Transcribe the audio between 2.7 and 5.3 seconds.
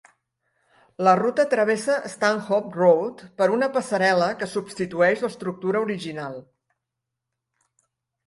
Road per una passarel·la que substitueix